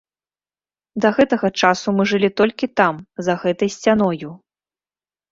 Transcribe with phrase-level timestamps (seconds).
[1.03, 2.95] Да гэтага часу мы жылі толькі там,
[3.27, 4.29] за гэтай сцяною.